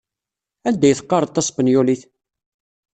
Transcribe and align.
Anda 0.67 0.85
ay 0.87 0.95
teqqareḍ 0.97 1.29
taspenyulit? 1.31 2.01